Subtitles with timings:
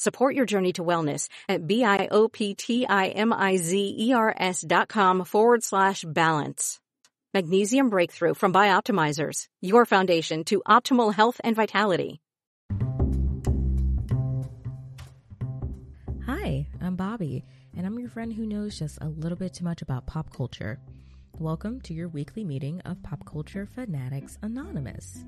[0.00, 6.80] Support your journey to wellness at B-I-O-P-T-I-M-I-Z-E-R-S dot com forward slash balance.
[7.34, 12.22] Magnesium Breakthrough from Bioptimizers, your foundation to optimal health and vitality.
[16.24, 17.42] Hi, I'm Bobbi,
[17.76, 20.80] and I'm your friend who knows just a little bit too much about pop culture.
[21.38, 25.26] Welcome to your weekly meeting of Pop Culture Fanatics Anonymous.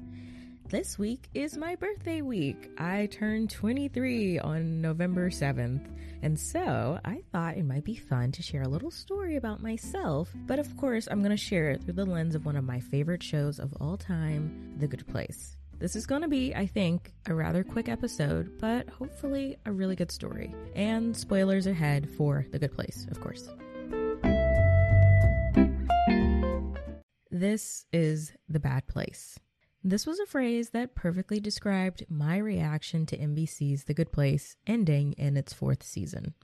[0.68, 2.70] This week is my birthday week.
[2.78, 5.86] I turned 23 on November 7th,
[6.22, 10.30] and so I thought it might be fun to share a little story about myself,
[10.46, 12.80] but of course, I'm going to share it through the lens of one of my
[12.80, 15.56] favorite shows of all time, The Good Place.
[15.78, 19.96] This is going to be, I think, a rather quick episode, but hopefully a really
[19.96, 20.54] good story.
[20.74, 23.48] And spoilers ahead for The Good Place, of course.
[27.30, 29.38] This is The Bad Place.
[29.84, 35.12] This was a phrase that perfectly described my reaction to NBC's The Good Place ending
[35.14, 36.34] in its fourth season.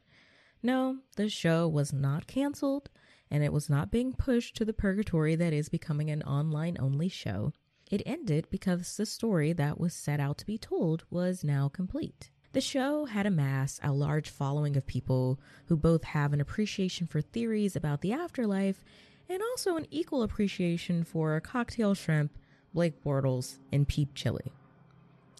[0.61, 2.91] No, the show was not canceled,
[3.31, 7.09] and it was not being pushed to the purgatory that is becoming an online only
[7.09, 7.53] show.
[7.89, 12.31] It ended because the story that was set out to be told was now complete.
[12.55, 17.21] The show had amassed a large following of people who both have an appreciation for
[17.21, 18.85] theories about the afterlife
[19.29, 22.37] and also an equal appreciation for cocktail shrimp,
[22.75, 24.53] Blake Bortles, and peep chili.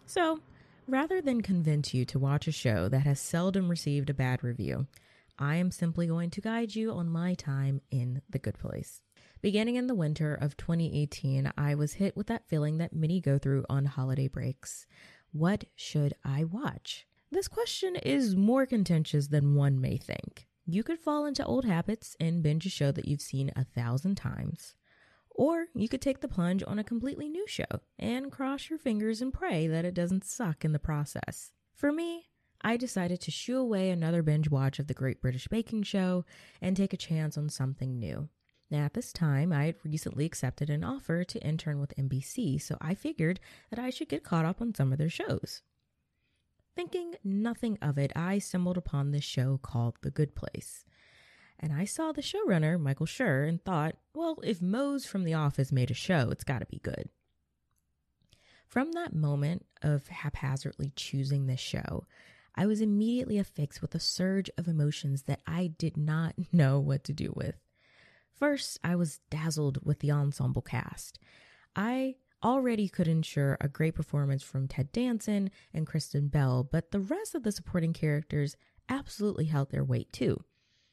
[0.05, 0.39] So,
[0.87, 4.87] rather than convince you to watch a show that has seldom received a bad review,
[5.37, 9.01] I am simply going to guide you on my time in the good place.
[9.41, 13.37] Beginning in the winter of 2018, I was hit with that feeling that many go
[13.37, 14.85] through on holiday breaks.
[15.31, 17.07] What should I watch?
[17.31, 20.47] This question is more contentious than one may think.
[20.65, 24.15] You could fall into old habits and binge a show that you've seen a thousand
[24.15, 24.75] times.
[25.39, 27.63] Or you could take the plunge on a completely new show
[27.97, 31.53] and cross your fingers and pray that it doesn't suck in the process.
[31.73, 32.27] For me,
[32.59, 36.25] I decided to shoo away another binge watch of The Great British Baking Show
[36.61, 38.27] and take a chance on something new.
[38.69, 42.77] Now, at this time, I had recently accepted an offer to intern with NBC, so
[42.81, 43.39] I figured
[43.69, 45.61] that I should get caught up on some of their shows.
[46.75, 50.83] Thinking nothing of it, I stumbled upon this show called The Good Place.
[51.59, 55.71] And I saw the showrunner, Michael Schur, and thought, well, if Mose from The Office
[55.71, 57.09] made a show, it's got to be good.
[58.65, 62.05] From that moment of haphazardly choosing this show,
[62.55, 67.03] I was immediately affixed with a surge of emotions that I did not know what
[67.05, 67.55] to do with.
[68.31, 71.19] First, I was dazzled with the ensemble cast.
[71.75, 77.01] I already could ensure a great performance from Ted Danson and Kristen Bell, but the
[77.01, 78.55] rest of the supporting characters
[78.87, 80.41] absolutely held their weight too.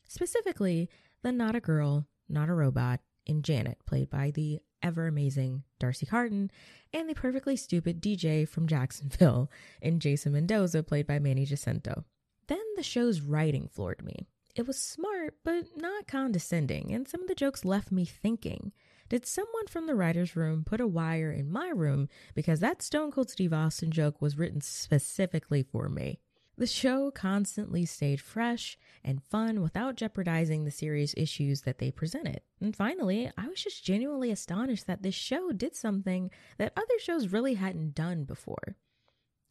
[0.09, 0.89] Specifically,
[1.23, 6.07] the not a girl, not a robot in Janet, played by the ever amazing D'Arcy
[6.07, 6.51] Carden,
[6.93, 9.51] and the perfectly stupid DJ from Jacksonville
[9.83, 12.05] in Jason Mendoza, played by Manny Jacinto.
[12.47, 14.27] Then the show's writing floored me.
[14.55, 18.73] It was smart, but not condescending, and some of the jokes left me thinking.
[19.09, 23.13] Did someone from the writer's room put a wire in my room because that Stone
[23.13, 26.21] Cold Steve Austin joke was written specifically for me?
[26.59, 32.41] The show constantly stayed fresh and fun without jeopardizing the serious issues that they presented.
[32.61, 37.29] And finally, I was just genuinely astonished that this show did something that other shows
[37.29, 38.77] really hadn't done before.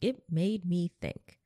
[0.01, 1.39] It made me think.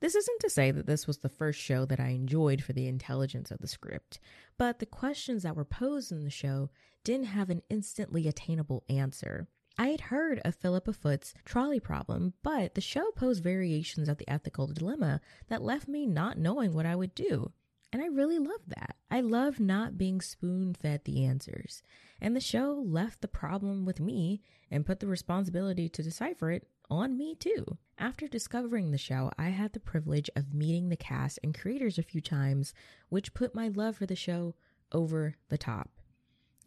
[0.00, 2.88] This isn't to say that this was the first show that I enjoyed for the
[2.88, 4.18] intelligence of the script,
[4.56, 6.70] but the questions that were posed in the show
[7.04, 9.48] didn't have an instantly attainable answer.
[9.80, 14.28] I had heard of Philippa Foot's trolley problem, but the show posed variations of the
[14.28, 17.52] ethical dilemma that left me not knowing what I would do.
[17.92, 18.96] And I really loved that.
[19.08, 21.84] I love not being spoon fed the answers.
[22.20, 26.66] And the show left the problem with me and put the responsibility to decipher it
[26.90, 27.78] on me too.
[27.98, 32.02] After discovering the show, I had the privilege of meeting the cast and creators a
[32.02, 32.74] few times,
[33.10, 34.56] which put my love for the show
[34.90, 35.90] over the top.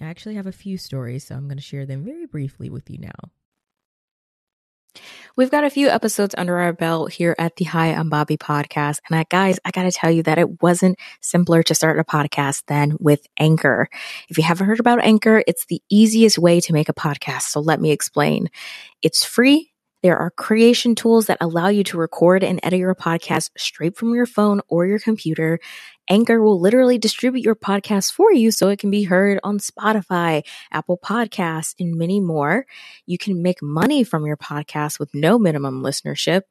[0.02, 2.90] I actually have a few stories, so I'm going to share them very briefly with
[2.90, 3.32] you now.
[5.38, 9.00] We've got a few episodes under our belt here at the Hi I'm Bobbi podcast.
[9.08, 12.04] And I, guys, I got to tell you that it wasn't simpler to start a
[12.04, 13.88] podcast than with Anchor.
[14.28, 17.44] If you haven't heard about Anchor, it's the easiest way to make a podcast.
[17.44, 18.50] So let me explain.
[19.02, 19.71] It's free.
[20.04, 24.16] There are creation tools that allow you to record and edit your podcast straight from
[24.16, 25.60] your phone or your computer.
[26.10, 30.44] Anchor will literally distribute your podcast for you so it can be heard on Spotify,
[30.72, 32.66] Apple Podcasts, and many more.
[33.06, 36.42] You can make money from your podcast with no minimum listenership.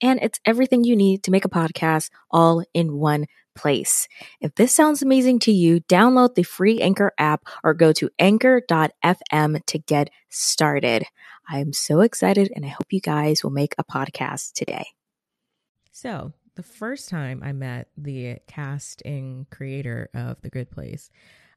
[0.00, 4.08] And it's everything you need to make a podcast all in one place.
[4.40, 9.66] If this sounds amazing to you, download the free Anchor app or go to anchor.fm
[9.66, 11.04] to get started.
[11.48, 14.86] I am so excited and I hope you guys will make a podcast today.
[15.92, 21.10] So, the first time I met the cast and creator of The Good Place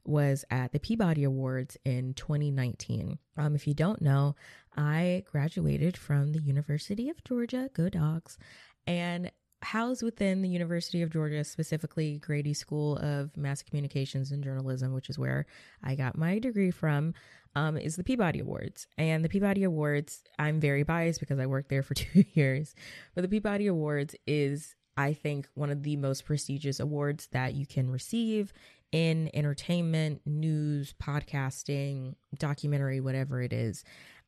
[0.04, 3.18] was at the Peabody Awards in 2019.
[3.36, 4.34] Um, if you don't know,
[4.76, 8.38] I graduated from the University of Georgia, go dogs,
[8.86, 9.30] and
[9.62, 15.10] housed within the University of Georgia, specifically Grady School of Mass Communications and Journalism, which
[15.10, 15.46] is where
[15.82, 17.14] I got my degree from,
[17.54, 18.86] um, is the Peabody Awards.
[18.96, 22.74] And the Peabody Awards, I'm very biased because I worked there for two years,
[23.14, 27.66] but the Peabody Awards is I think, one of the most prestigious awards that you
[27.66, 28.52] can receive
[28.90, 33.84] in entertainment, news, podcasting, documentary, whatever it is.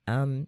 [0.06, 0.46] Um,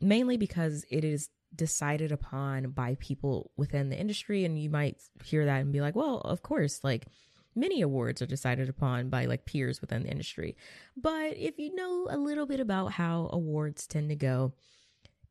[0.00, 4.44] mainly because it is decided upon by people within the industry.
[4.44, 7.06] And you might hear that and be like, well, of course, like
[7.54, 10.56] many awards are decided upon by like peers within the industry.
[10.96, 14.52] But if you know a little bit about how awards tend to go,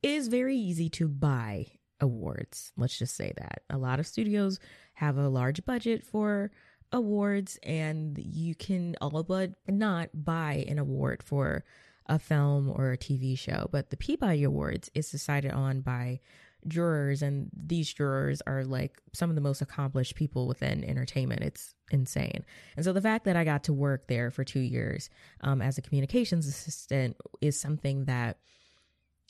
[0.01, 1.67] it is very easy to buy
[1.99, 2.71] awards.
[2.77, 3.63] Let's just say that.
[3.69, 4.59] A lot of studios
[4.93, 6.51] have a large budget for
[6.91, 11.63] awards, and you can all but not buy an award for
[12.09, 13.69] a film or a TV show.
[13.71, 16.19] But the Peabody Awards is decided on by
[16.67, 21.41] jurors, and these jurors are like some of the most accomplished people within entertainment.
[21.41, 22.43] It's insane.
[22.75, 25.09] And so the fact that I got to work there for two years
[25.41, 28.39] um, as a communications assistant is something that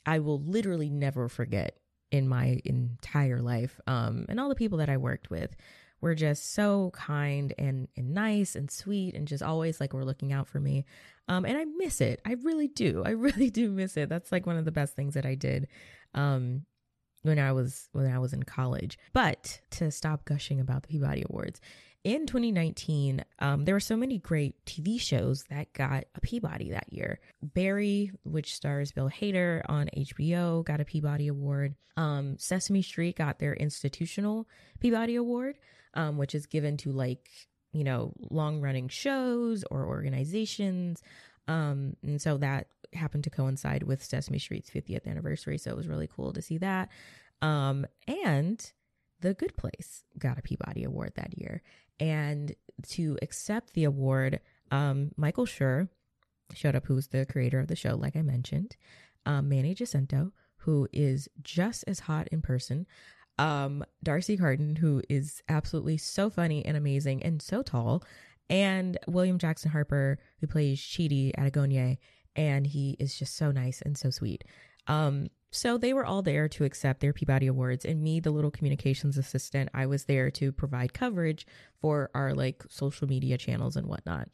[0.06, 1.76] I will literally never forget
[2.10, 3.78] in my entire life.
[3.86, 5.54] Um, and all the people that I worked with
[6.00, 10.32] were just so kind and, and nice and sweet and just always like were looking
[10.32, 10.84] out for me.
[11.28, 12.20] Um, and I miss it.
[12.24, 13.02] I really do.
[13.06, 14.08] I really do miss it.
[14.08, 15.68] That's like one of the best things that I did.
[16.14, 16.66] Um,
[17.22, 18.98] when I was when I was in college.
[19.12, 21.60] But to stop gushing about the Peabody Awards,
[22.02, 26.90] in 2019, um, there were so many great TV shows that got a Peabody that
[26.92, 27.20] year.
[27.42, 31.74] Barry, which stars Bill Hader on HBO, got a Peabody Award.
[31.96, 34.48] Um, Sesame Street got their institutional
[34.80, 35.58] Peabody Award,
[35.94, 37.28] um, which is given to like,
[37.72, 41.02] you know, long running shows or organizations.
[41.48, 45.58] Um, and so that happened to coincide with Sesame Street's 50th anniversary.
[45.58, 46.88] So it was really cool to see that.
[47.42, 48.72] Um, and
[49.20, 51.62] The Good Place got a Peabody Award that year.
[51.98, 52.54] And
[52.88, 54.40] to accept the award,
[54.70, 55.88] um, Michael Schur
[56.54, 58.76] showed up, who's the creator of the show, like I mentioned,
[59.26, 62.86] um, Manny Jacinto, who is just as hot in person,
[63.40, 68.04] um, D'Arcy Carden, who is absolutely so funny and amazing and so tall,
[68.50, 71.96] and William Jackson Harper, who plays Chidi Adegbenyi,
[72.36, 74.44] and he is just so nice and so sweet.
[74.88, 78.50] Um, so they were all there to accept their Peabody Awards, and me, the little
[78.50, 81.46] communications assistant, I was there to provide coverage
[81.80, 84.28] for our like social media channels and whatnot.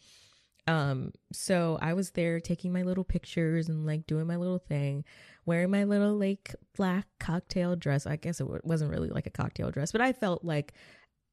[0.67, 5.05] Um, so I was there taking my little pictures and like doing my little thing,
[5.45, 8.07] wearing my little like black cocktail dress.
[8.07, 10.73] I guess it wasn't really like a cocktail dress, but I felt like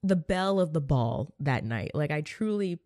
[0.03, 1.91] the belle of the ball that night.
[1.95, 2.79] Like I truly,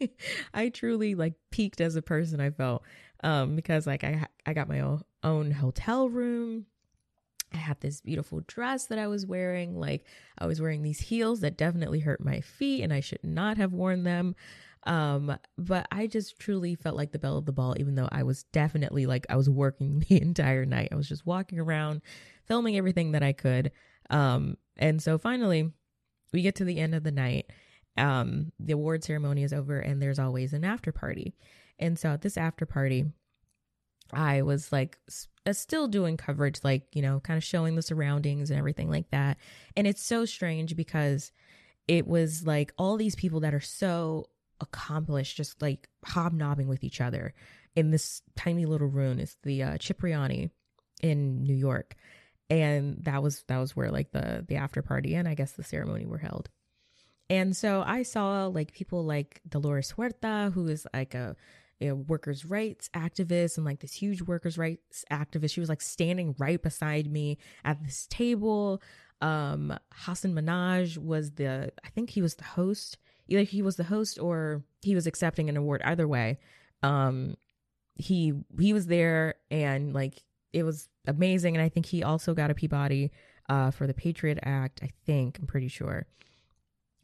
[0.54, 2.40] I truly like peaked as a person.
[2.40, 2.84] I felt
[3.22, 6.66] um, because like I I got my own, own hotel room.
[7.52, 9.78] I had this beautiful dress that I was wearing.
[9.78, 10.06] Like
[10.38, 13.72] I was wearing these heels that definitely hurt my feet, and I should not have
[13.72, 14.36] worn them.
[14.84, 18.22] Um, but I just truly felt like the belle of the ball, even though I
[18.22, 20.88] was definitely like I was working the entire night.
[20.92, 22.02] I was just walking around,
[22.46, 23.72] filming everything that I could.
[24.08, 25.70] Um, and so finally,
[26.32, 27.50] we get to the end of the night.
[27.96, 31.34] Um, the award ceremony is over, and there's always an after party.
[31.78, 33.06] And so at this after party,
[34.12, 34.98] I was like
[35.46, 39.10] uh, still doing coverage, like, you know, kind of showing the surroundings and everything like
[39.10, 39.38] that.
[39.76, 41.32] And it's so strange because
[41.88, 44.26] it was like all these people that are so
[44.60, 47.34] accomplished, just like hobnobbing with each other
[47.76, 49.18] in this tiny little room.
[49.18, 50.50] It's the uh, Cipriani
[51.02, 51.94] in New York.
[52.48, 55.62] And that was that was where like the the after party and I guess the
[55.62, 56.48] ceremony were held.
[57.28, 61.36] And so I saw like people like Dolores Huerta, who is like a
[61.88, 65.52] know, workers' rights activist and like this huge workers' rights activist.
[65.52, 68.82] She was like standing right beside me at this table.
[69.20, 69.76] Um,
[70.06, 72.98] Hasan Minhaj was the, I think he was the host.
[73.30, 75.80] Either he was the host or he was accepting an award.
[75.84, 76.38] Either way,
[76.82, 77.36] um,
[77.94, 80.22] he he was there and like
[80.52, 81.56] it was amazing.
[81.56, 83.10] And I think he also got a Peabody
[83.48, 84.80] uh, for the Patriot Act.
[84.82, 86.06] I think I'm pretty sure.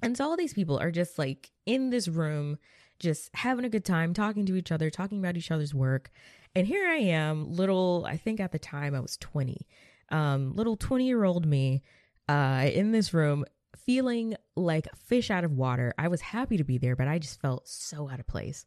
[0.02, 2.58] And so all these people are just like in this room,
[2.98, 6.10] just having a good time, talking to each other, talking about each other's work.
[6.54, 9.66] And here I am, little, I think at the time I was 20,
[10.10, 11.82] um, little 20 year old me
[12.28, 13.44] uh, in this room,
[13.86, 15.94] feeling like fish out of water.
[15.96, 18.66] I was happy to be there, but I just felt so out of place.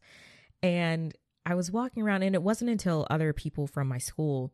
[0.62, 1.14] And
[1.46, 4.52] I was walking around, and it wasn't until other people from my school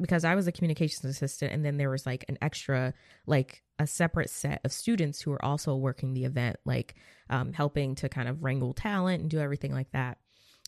[0.00, 2.94] because I was a communications assistant and then there was like an extra
[3.26, 6.94] like a separate set of students who were also working the event like
[7.30, 10.18] um, helping to kind of wrangle talent and do everything like that.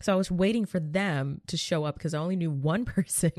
[0.02, 3.32] So I was waiting for them to show up because I only knew one person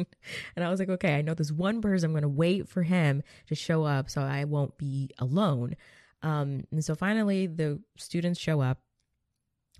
[0.56, 2.84] and I was like okay, I know this one person I'm going to wait for
[2.84, 5.76] him to show up so I won't be alone.
[6.22, 8.80] Um, and so finally the students show up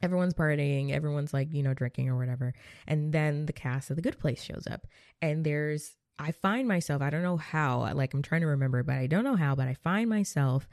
[0.02, 2.54] everyone's partying, everyone's like, you know, drinking or whatever.
[2.88, 4.86] And then the cast of The Good Place shows up.
[5.22, 8.96] And there's, I find myself, I don't know how, like I'm trying to remember, but
[8.96, 10.68] I don't know how, but I find myself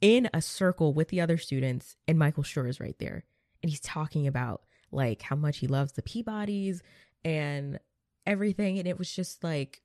[0.00, 3.24] in a circle with the other students, and Michael Schur is right there.
[3.62, 6.80] And he's talking about like how much he loves the Peabodys
[7.24, 7.78] and
[8.26, 8.78] everything.
[8.78, 9.80] And it was just like,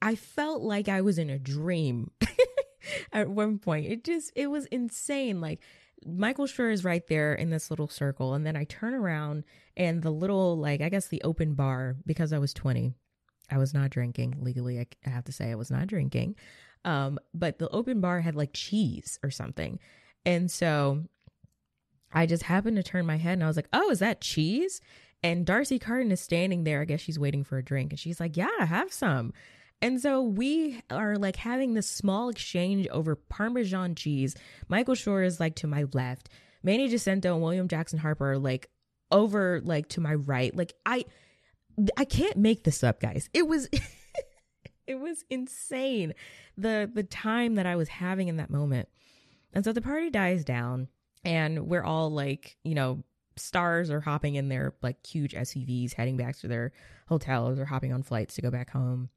[0.00, 2.12] I felt like I was in a dream
[3.12, 3.86] at one point.
[3.86, 5.40] It just, it was insane.
[5.40, 5.60] Like,
[6.04, 8.34] Michael Schur is right there in this little circle.
[8.34, 9.44] And then I turn around
[9.76, 12.92] and the little, like, I guess the open bar, because I was 20,
[13.50, 14.78] I was not drinking legally.
[14.78, 16.36] I, have to say, I was not drinking.
[16.84, 19.78] Um, but the open bar had like cheese or something.
[20.24, 21.04] And so
[22.12, 24.80] I just happened to turn my head and I was like, oh, is that cheese?
[25.22, 26.82] And D'Arcy Carden is standing there.
[26.82, 27.92] I guess she's waiting for a drink.
[27.92, 29.32] And she's like, yeah, I have some.
[29.82, 34.34] And so we are like having this small exchange over Parmesan cheese.
[34.68, 36.30] Michael Schur is like to my left.
[36.62, 38.70] Manny Jacinto and William Jackson Harper are like
[39.10, 40.54] over like to my right.
[40.56, 41.04] Like I
[41.96, 43.28] I can't make this up, guys.
[43.34, 43.68] It was
[44.86, 46.14] it was insane
[46.56, 48.88] the the time that I was having in that moment.
[49.52, 50.88] And so the party dies down
[51.24, 53.04] and we're all like, you know,
[53.36, 56.72] stars are hopping in their like huge SUVs heading back to their
[57.08, 59.10] hotels or hopping on flights to go back home.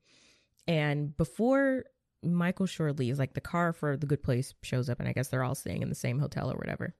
[0.67, 1.85] And before
[2.23, 5.29] Michael Schur leaves, like the car for the good place shows up, and I guess
[5.29, 6.93] they're all staying in the same hotel or whatever.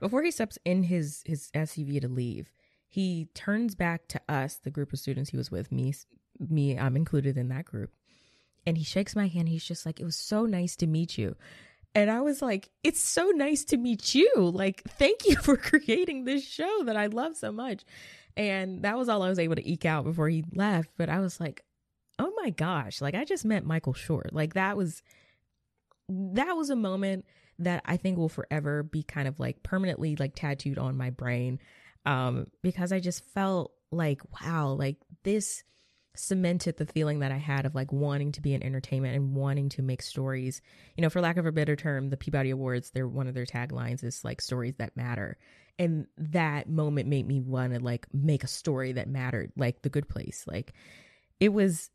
[0.00, 2.50] Before he steps in his his SUV to leave,
[2.88, 5.94] he turns back to us, the group of students he was with, me,
[6.38, 7.92] me, I'm included in that group,
[8.66, 9.48] and he shakes my hand.
[9.48, 11.36] He's just like, "It was so nice to meet you."
[11.96, 14.30] And I was like, it's so nice to meet you.
[14.36, 17.86] Like, thank you for creating this show that I love so much.
[18.36, 20.90] And that was all I was able to eke out before he left.
[20.98, 21.64] But I was like,
[22.18, 24.22] oh my gosh, like I just met Michael Schur.
[24.32, 25.02] Like that was
[26.08, 27.24] that was a moment
[27.58, 31.58] that I think will forever be kind of like permanently like tattooed on my brain.
[32.04, 35.64] Um, because I just felt like, wow, like this
[36.14, 39.68] cemented the feeling that I had of like wanting to be in entertainment and wanting
[39.70, 40.60] to make stories.
[40.96, 43.46] You know, for lack of a better term, the Peabody Awards, they're one of their
[43.46, 45.36] taglines is like stories that matter.
[45.78, 49.90] And that moment made me want to like make a story that mattered, like the
[49.90, 50.44] good place.
[50.46, 50.72] Like
[51.38, 51.90] it was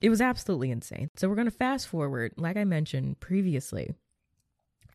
[0.00, 1.10] it was absolutely insane.
[1.16, 2.32] So we're going to fast forward.
[2.36, 3.94] Like I mentioned previously,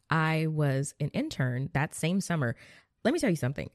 [0.09, 2.55] I was an intern that same summer.
[3.03, 3.69] Let me tell you something.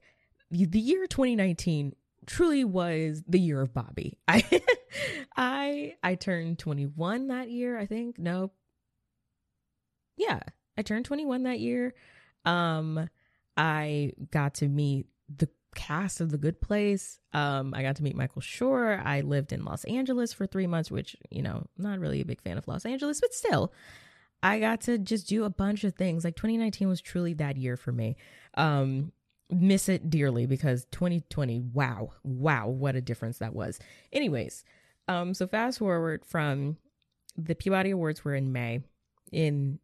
[0.50, 1.94] The year 2019
[2.26, 4.14] truly was the year of Bobbi.
[4.28, 4.62] I
[5.36, 8.18] I I turned 21 that year, I think.
[8.18, 8.52] No.
[10.16, 10.40] Yeah,
[10.76, 11.94] I turned 21 that year.
[12.44, 13.08] Um
[13.56, 17.18] I got to meet the cast of The Good Place.
[17.32, 19.04] Um, I got to meet Michael Schur.
[19.04, 22.40] I lived in Los Angeles for three months, which, you know, not really a big
[22.40, 23.72] fan of Los Angeles, but still,
[24.42, 26.24] I got to just do a bunch of things.
[26.24, 28.16] Like 2019 was truly that year for me.
[28.54, 29.12] Um,
[29.50, 33.78] miss it dearly because 2020, wow, wow, what a difference that was.
[34.12, 34.64] Anyways,
[35.08, 36.76] um, so fast forward from
[37.36, 38.82] the Peabody Awards were in May,
[39.32, 39.78] in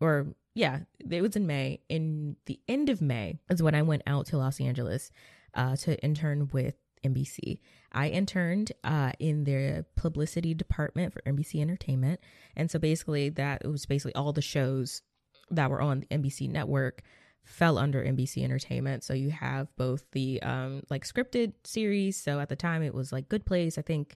[0.00, 0.80] or yeah,
[1.10, 1.80] it was in May.
[1.88, 5.10] In the end of May is when I went out to Los Angeles
[5.54, 7.58] uh, to intern with NBC.
[7.92, 12.20] I interned uh, in their publicity department for NBC Entertainment,
[12.56, 15.02] and so basically that was basically all the shows
[15.50, 17.02] that were on the NBC network
[17.44, 19.04] fell under NBC Entertainment.
[19.04, 22.16] So you have both the um, like scripted series.
[22.16, 24.14] So at the time it was like Good Place, I think,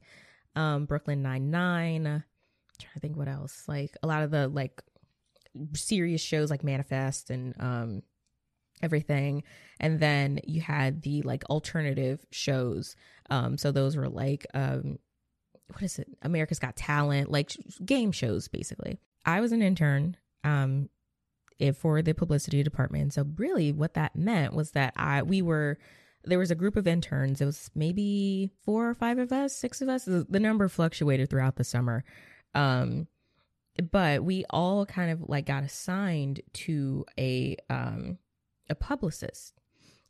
[0.54, 2.24] um, Brooklyn Nine Nine.
[2.78, 3.64] Trying to think what else.
[3.66, 4.82] Like a lot of the like
[5.74, 8.02] serious shows like Manifest and um
[8.82, 9.42] everything.
[9.80, 12.94] And then you had the like alternative shows.
[13.30, 14.98] Um, so those were like um
[15.72, 16.08] what is it?
[16.22, 17.52] America's Got Talent, like
[17.84, 18.98] game shows basically.
[19.24, 20.88] I was an intern um
[21.74, 23.14] for the publicity department.
[23.14, 25.78] So really what that meant was that I we were
[26.24, 27.40] there was a group of interns.
[27.40, 30.04] It was maybe four or five of us, six of us.
[30.04, 32.04] The number fluctuated throughout the summer.
[32.54, 33.06] Um
[33.90, 38.18] but we all kind of like got assigned to a um
[38.68, 39.54] a publicist.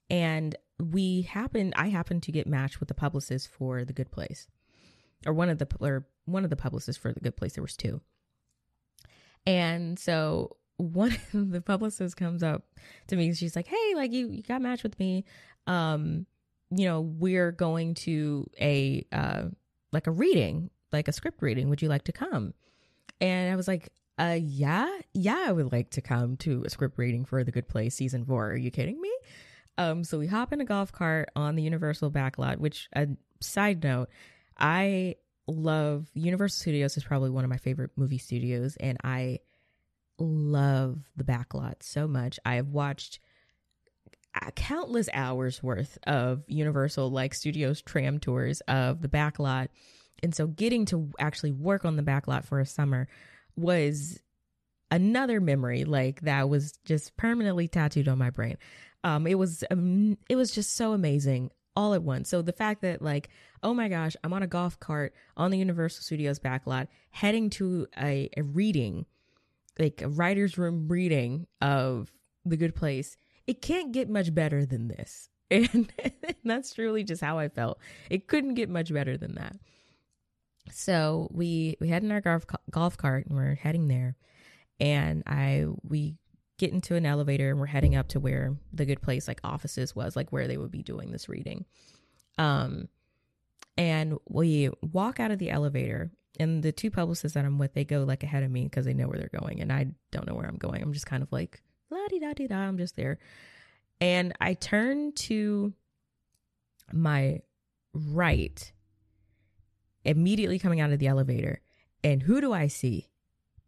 [0.09, 4.47] And we happened I happened to get matched with the publicist for the good place.
[5.27, 7.55] Or one of the or one of the publicists for the good place.
[7.55, 8.01] There was two.
[9.47, 12.65] And so one of the publicists comes up
[13.09, 15.25] to me and she's like, Hey, like you, you got matched with me.
[15.67, 16.27] Um,
[16.71, 19.45] you know, we're going to a uh
[19.93, 21.69] like a reading, like a script reading.
[21.71, 22.55] Would you like to come?
[23.21, 26.99] And I was like, uh, yeah, yeah, I would like to come to a script
[26.99, 28.51] reading for The Good Place season four.
[28.51, 29.13] Are you kidding me?
[29.79, 33.07] Um, so we hop in a golf cart on the Universal backlot, which, a uh,
[33.41, 34.09] side note,
[34.59, 39.41] I love Universal Studios is probably one of my favorite movie studios, and I
[40.19, 42.39] love the backlot so much.
[42.45, 43.21] I have watched
[44.55, 49.69] countless hours worth of Universal like Studios tram tours of the backlot
[50.23, 53.09] and so getting to actually work on the backlot for a summer
[53.57, 54.21] was
[54.91, 58.57] another memory like that was just permanently tattooed on my brain.
[59.05, 62.29] Um, it was um, it was just so amazing all at once.
[62.29, 63.29] So the fact that like,
[63.63, 67.87] oh my gosh, I'm on a golf cart on the Universal Studios backlot, heading to
[67.99, 69.07] a, a reading,
[69.79, 72.11] like a writer's room reading of
[72.45, 73.17] The Good Place.
[73.47, 75.29] It can't get much better than this.
[75.49, 75.93] And
[76.45, 77.79] that's truly just how I felt.
[78.11, 79.55] It couldn't get much better than that.
[80.71, 84.17] So we we head in our golf golf cart and we're heading there,
[84.81, 86.17] and I we
[86.59, 89.95] get into an elevator and we're heading up to where the good place like offices
[89.95, 91.65] was like where they would be doing this reading.
[92.39, 92.89] Um
[93.77, 97.85] and we walk out of the elevator and the two publicists that i'm with they
[97.85, 100.35] go like ahead of me because they know where they're going and i don't know
[100.35, 100.83] where i'm going.
[100.83, 103.19] I'm just kind of like la di da di da i'm just there.
[104.01, 105.73] And i turn to
[106.93, 107.41] my
[107.93, 108.73] right
[110.07, 111.61] immediately coming out of the elevator.
[112.03, 113.11] And who do I see?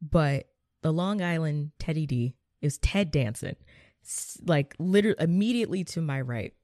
[0.00, 0.48] But
[0.82, 3.56] the Long Island Teddy D is Ted Danson,
[4.44, 6.54] like literally immediately to my right.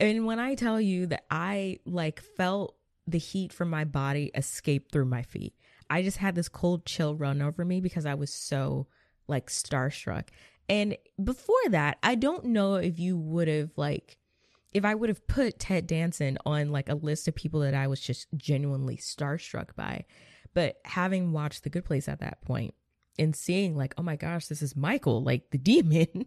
[0.00, 2.76] And when I tell you that I like felt
[3.06, 5.54] the heat from my body escape through my feet,
[5.88, 8.86] I just had this cold chill run over me because I was so
[9.28, 10.28] like starstruck.
[10.68, 14.18] And before that, I don't know if you would have like
[14.76, 17.86] if I would have put Ted Danson on like a list of people that I
[17.86, 20.04] was just genuinely starstruck by,
[20.52, 22.74] but having watched The Good Place at that point
[23.18, 26.26] and seeing like, oh my gosh, this is Michael, like the demon.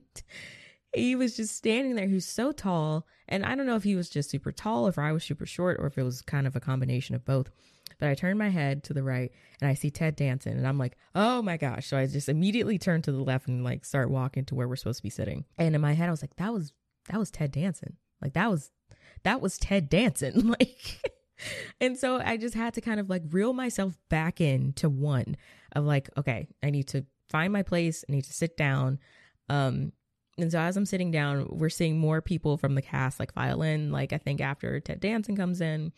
[0.96, 2.08] he was just standing there.
[2.08, 3.06] He was so tall.
[3.28, 5.78] And I don't know if he was just super tall, if I was super short,
[5.80, 7.52] or if it was kind of a combination of both.
[8.00, 9.32] But I turn my head to the right
[9.62, 11.86] and I see Ted Danson and I'm like, oh my gosh.
[11.86, 14.76] So I just immediately turn to the left and like start walking to where we're
[14.76, 15.46] supposed to be sitting.
[15.60, 16.74] And in my head, I was like, that was
[17.10, 17.98] that was Ted Danson.
[18.22, 18.72] Like that was
[19.24, 20.56] that was Ted Danson.
[20.60, 21.02] Like
[21.80, 25.38] and so I just had to kind of like reel myself back in to one
[25.72, 29.00] of like, okay, I need to find my place, I need to sit down.
[29.48, 29.94] Um
[30.38, 33.62] and so as I'm sitting down, we're seeing more people from the cast like file
[33.62, 33.92] in.
[33.92, 35.92] Like I think after Ted Danson comes in,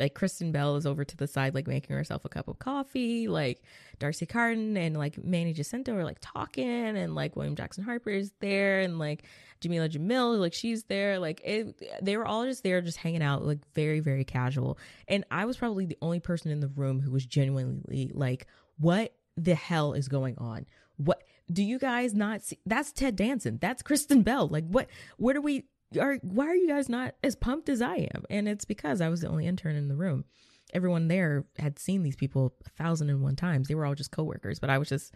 [0.00, 3.28] like Kristen Bell is over to the side, like making herself a cup of coffee.
[3.28, 3.62] Like
[3.98, 8.32] D'Arcy Carden and like Manny Jacinto are like talking, and like William Jackson Harper is
[8.40, 9.24] there, and like
[9.60, 11.18] Jameela Jamil, like she's there.
[11.18, 14.78] Like it, they were all just there, just hanging out, like very, very casual.
[15.06, 18.46] And I was probably the only person in the room who was genuinely like,
[18.78, 20.66] what the hell is going on?
[20.96, 22.58] What do you guys not see?
[22.64, 23.58] That's Ted Danson.
[23.60, 24.48] That's Kristen Bell.
[24.48, 24.88] Like what?
[25.18, 25.64] What are we?
[25.98, 28.24] Are why are you guys not as pumped as I am?
[28.30, 30.24] And it's because I was the only intern in the room.
[30.72, 33.68] Everyone there had seen these people a thousand and one times.
[33.68, 35.14] They were all just coworkers, but I was just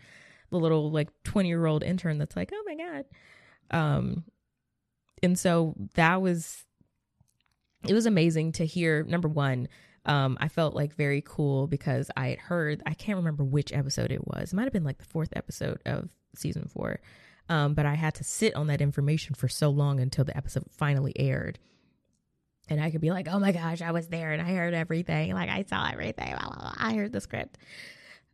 [0.50, 3.04] the little like 20 year old intern that's like, oh my God.
[3.70, 4.24] Um,
[5.22, 6.64] and so that was,
[7.86, 9.04] it was amazing to hear.
[9.04, 9.68] Number one,
[10.06, 14.10] um, I felt like very cool because I had heard, I can't remember which episode
[14.10, 14.52] it was.
[14.52, 17.00] It might have been like the fourth episode of season four.
[17.48, 20.64] Um, but I had to sit on that information for so long until the episode
[20.70, 21.58] finally aired.
[22.68, 25.34] And I could be like, oh my gosh, I was there and I heard everything.
[25.34, 26.34] Like I saw everything.
[26.34, 26.72] Blah, blah, blah.
[26.78, 27.58] I heard the script.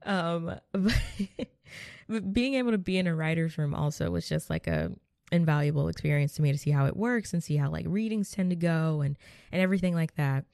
[0.07, 1.03] Um, but,
[2.09, 4.93] but being able to be in a writer's room also was just like a
[5.33, 8.51] invaluable experience to me to see how it works and see how like readings tend
[8.51, 9.17] to go and
[9.53, 10.45] and everything like that.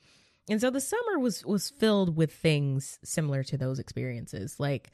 [0.48, 4.58] And so the summer was was filled with things similar to those experiences.
[4.58, 4.90] Like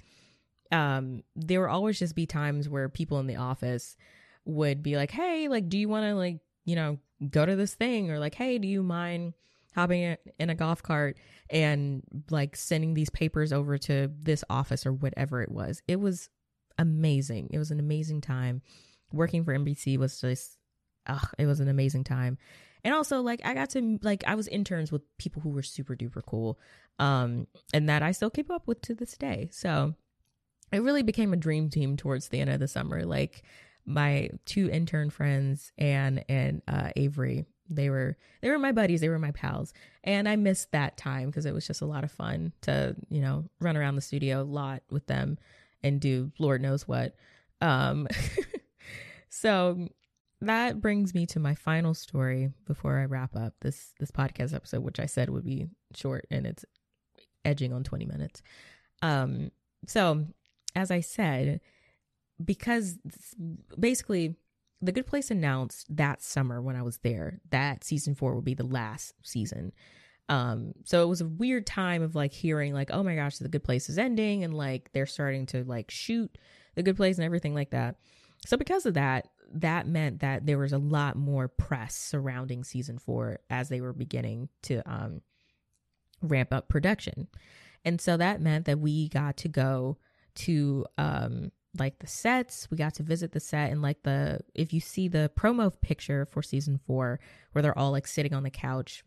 [0.73, 3.97] um, there would always just be times where people in the office
[4.45, 6.99] would be like, "Hey, like do you want to like, you know,
[7.31, 9.35] go to this thing or like, "Hey, do you mind
[9.75, 11.17] hopping in a golf cart
[11.51, 16.31] and like sending these papers over to this office or whatever it was?" It was
[16.79, 17.51] amazing.
[17.53, 18.63] It was an amazing time.
[19.13, 20.57] Working for NBC was just
[21.07, 22.39] ugh, it was an amazing time.
[22.85, 25.95] And also like I got to like I was interns with people who were super
[25.95, 26.59] duper cool.
[26.99, 29.49] Um and that I still keep up with to this day.
[29.53, 29.95] So
[30.73, 33.05] it really became a dream team towards the end of the summer.
[33.05, 33.43] Like
[33.85, 39.09] my two intern friends, Anne and uh, Avery, they were they were my buddies, they
[39.09, 39.73] were my pals,
[40.05, 43.21] and I missed that time because it was just a lot of fun to you
[43.21, 45.39] know run around the studio a lot with them
[45.83, 47.15] and do Lord knows what.
[47.61, 48.09] Um,
[49.29, 49.89] so
[50.41, 54.83] that brings me to my final story before I wrap up this this podcast episode,
[54.83, 56.65] which I said would be short and it's
[57.45, 58.43] edging on 20 minutes.
[59.03, 59.51] Um,
[59.87, 60.27] so
[60.75, 61.61] as I said,
[62.43, 62.99] because
[63.79, 64.37] basically
[64.81, 68.55] the good place announced that summer when I was there that season four would be
[68.55, 69.73] the last season.
[70.29, 73.49] Um, so it was a weird time of like hearing like, oh my gosh, the
[73.49, 76.37] good place is ending and like they're starting to like shoot
[76.75, 77.97] the good place and everything like that.
[78.47, 82.99] So because of that, that meant that there was a lot more press surrounding season
[82.99, 85.21] four as they were beginning to um
[86.23, 87.29] ramp up production.
[87.85, 89.99] And so that meant that we got to go
[90.37, 92.69] to um like the sets.
[92.71, 96.27] We got to visit the set and like the if you see the promo picture
[96.27, 97.19] for season four
[97.53, 99.05] where they're all like sitting on the couch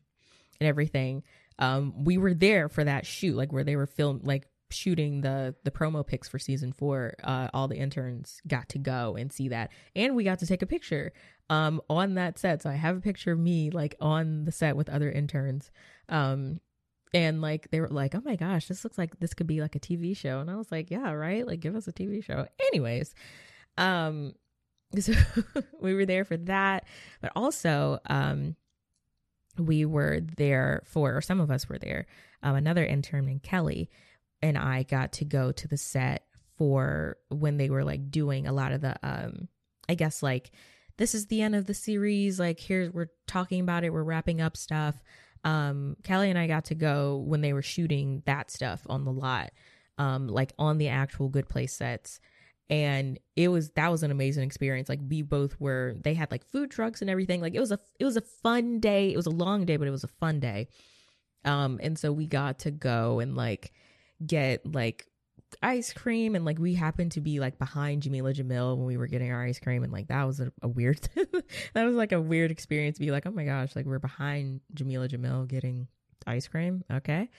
[0.59, 1.23] and everything
[1.59, 5.53] um we were there for that shoot like where they were filmed like shooting the
[5.63, 9.49] the promo pics for season four uh all the interns got to go and see
[9.49, 9.69] that.
[9.95, 11.13] And we got to take a picture
[11.49, 12.63] um on that set.
[12.63, 15.69] So i have a picture of me like on the set with other interns
[16.09, 16.59] um
[17.15, 19.75] and like they were like oh my gosh this looks like this could be like
[19.75, 20.39] a tv show.
[20.39, 21.47] And i was like yeah right?
[21.47, 22.45] Like give us a tv show.
[22.67, 23.15] Anyways
[23.77, 24.33] um
[24.99, 25.13] so
[25.81, 26.85] we were there for that
[27.21, 28.55] but also um
[29.57, 32.05] we were there for or some of us were there
[32.43, 33.89] um another intern named kelly
[34.41, 36.25] and i got to go to the set
[36.57, 39.49] for when they were like doing a lot of the um
[39.89, 40.51] i guess like
[40.97, 42.39] this is the end of the series.
[42.39, 43.91] Like here we're talking about it.
[43.91, 44.95] We're wrapping up stuff
[45.45, 49.11] um, Kelly and I got to go when they were shooting that stuff on the
[49.11, 49.51] lot,
[49.97, 52.19] um, like on the actual Good Place sets.
[52.67, 54.89] And it was that was an amazing experience.
[54.89, 57.39] Like we both were they had like food trucks and everything.
[57.39, 59.13] Like it was a it was a fun day.
[59.13, 60.67] It was a long day, but it was a fun day.
[61.45, 63.71] Um, and so we got to go and like
[64.25, 65.05] get like
[65.61, 69.07] ice cream and like we happened to be like behind Jameela Jamil when we were
[69.07, 70.99] getting our ice cream and like that was a, a weird
[71.73, 74.61] that was like a weird experience to be like oh my gosh like we're behind
[74.73, 75.87] Jameela Jamil getting
[76.27, 76.83] ice cream.
[76.91, 77.29] Okay.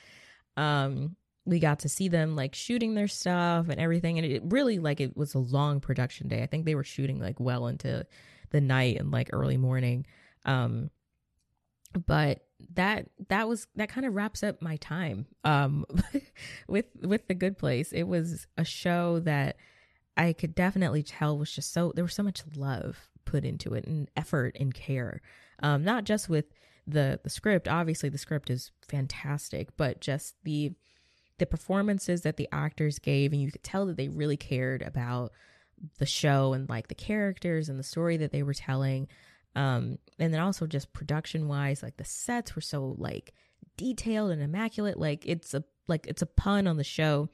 [0.56, 4.78] Um we got to see them like shooting their stuff and everything and it really
[4.78, 6.42] like it was a long production day.
[6.42, 8.06] I think they were shooting like well into
[8.50, 10.06] the night and like early morning.
[10.44, 10.90] Um
[12.06, 12.40] but
[12.74, 15.84] that that was that kind of wraps up my time um
[16.68, 17.92] with with the good place.
[17.92, 19.56] It was a show that
[20.16, 23.86] i could definitely tell was just so there was so much love put into it
[23.86, 25.20] and effort and care.
[25.62, 26.46] Um not just with
[26.86, 30.72] the the script obviously the script is fantastic but just the
[31.38, 35.32] the performances that the actors gave and you could tell that they really cared about
[35.98, 39.08] the show and like the characters and the story that they were telling
[39.56, 43.32] um, and then also just production wise, like the sets were so like
[43.78, 44.98] detailed and immaculate.
[44.98, 47.30] Like it's a like it's a pun on the show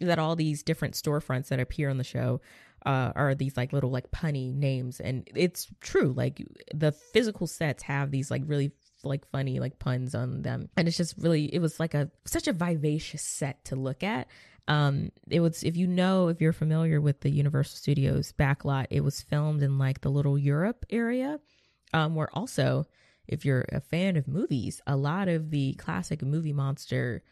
[0.00, 2.40] that all these different storefronts that appear on the show
[2.84, 6.14] uh, are these like little like punny names, and it's true.
[6.16, 6.40] Like
[6.72, 8.70] the physical sets have these like really
[9.02, 12.46] like funny like puns on them, and it's just really it was like a such
[12.46, 14.28] a vivacious set to look at.
[14.68, 19.02] Um, it was if you know if you're familiar with the Universal Studios backlot, it
[19.02, 21.40] was filmed in like the little Europe area
[21.92, 22.86] um, where also,
[23.28, 27.22] if you're a fan of movies, a lot of the classic movie monster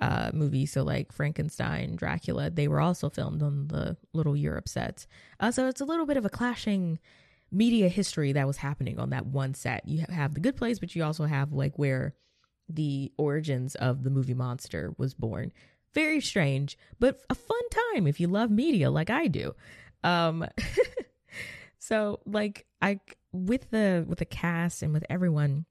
[0.00, 5.06] uh, movies, so like Frankenstein, Dracula, they were also filmed on the little Europe sets.
[5.40, 6.98] Uh, so it's a little bit of a clashing
[7.50, 9.86] media history that was happening on that one set.
[9.88, 12.14] You have the good place, but you also have like where
[12.68, 15.52] the origins of the movie monster was born.
[15.94, 19.54] Very strange, but a fun time if you love media like I do.
[20.04, 20.46] Um,
[21.78, 23.00] so like I
[23.32, 25.66] with the with the cast and with everyone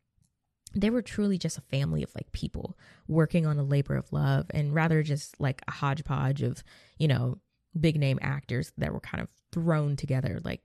[0.76, 4.46] they were truly just a family of like people working on a labor of love
[4.52, 6.64] and rather just like a hodgepodge of
[6.98, 7.40] you know
[7.80, 10.40] big name actors that were kind of thrown together.
[10.44, 10.62] Like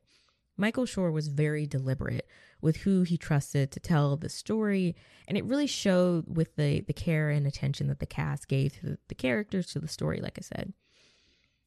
[0.56, 2.26] Michael Schur was very deliberate
[2.60, 4.94] with who he trusted to tell the story
[5.26, 8.98] and it really showed with the the care and attention that the cast gave to
[9.08, 10.72] the, characters to the story like i said.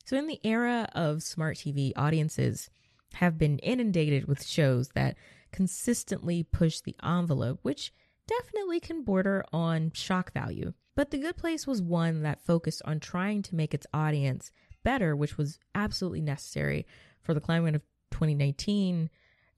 [0.05, 2.69] So in the era of smart tv audiences
[3.15, 5.15] have been inundated with shows that
[5.51, 7.93] consistently push the envelope, which
[8.27, 10.73] definitely can border on shock value.
[10.95, 14.51] But The Good Place was one that focused on trying to make its audience
[14.83, 16.85] better, which was absolutely necessary
[17.21, 19.09] for the climate of 2019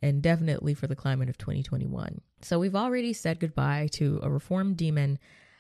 [0.02, 2.22] and definitely for the climate of 2021.
[2.42, 5.18] So we've already said goodbye to a reformed demon,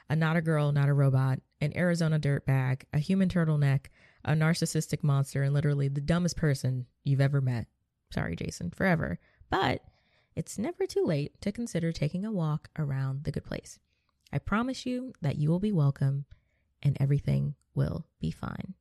[0.09, 3.87] a not a girl, not a robot, an Arizona dirtbag, a human turtleneck,
[4.23, 7.67] a narcissistic monster, and literally the dumbest person you've ever met.
[8.11, 9.19] Sorry, Jason, forever.
[9.49, 9.83] But
[10.35, 13.79] it's never too late to consider taking a walk around the good place.
[14.31, 16.25] I promise you that you will be welcome
[16.83, 18.75] and everything will be fine.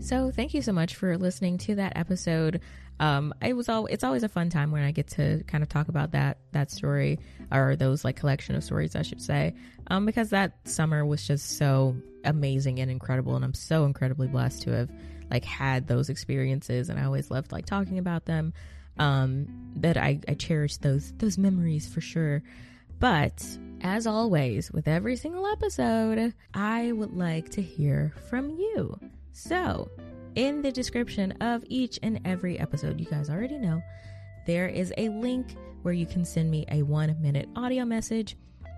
[0.00, 2.60] So thank you so much for listening to that episode.
[3.00, 5.68] Um, it was all it's always a fun time when I get to kind of
[5.68, 7.18] talk about that that story
[7.52, 9.54] or those like collection of stories, I should say,
[9.88, 14.62] um, because that summer was just so amazing and incredible, and I'm so incredibly blessed
[14.62, 14.90] to have
[15.30, 18.52] like had those experiences, and I always loved like talking about them.
[18.98, 22.42] Um, that I, I cherish those those memories for sure.
[22.98, 23.46] But
[23.80, 28.98] as always, with every single episode, I would like to hear from you.
[29.32, 29.88] So,
[30.34, 33.80] in the description of each and every episode, you guys already know,
[34.46, 38.36] there is a link where you can send me a one minute audio message.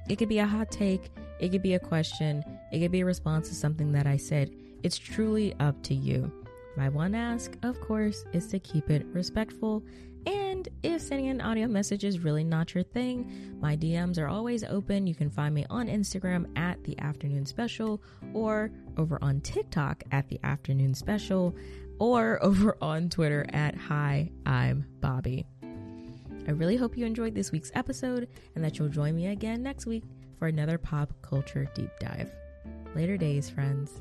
[0.08, 3.06] It could be a hot take, it could be a question, it could be a
[3.06, 4.50] response to something that I said.
[4.82, 6.30] It's truly up to you.
[6.76, 9.82] My one ask, of course, is to keep it respectful
[10.26, 14.64] and if sending an audio message is really not your thing, my DMs are always
[14.64, 15.06] open.
[15.06, 18.02] You can find me on Instagram at the afternoon special
[18.34, 21.56] or over on TikTok at the afternoon special
[21.98, 25.46] or over on Twitter at hi, I'm Bobbi.
[26.46, 29.86] I really hope you enjoyed this week's episode and that you'll join me again next
[29.86, 30.04] week
[30.38, 32.30] for another pop culture deep dive.
[32.94, 34.00] Later days, friends.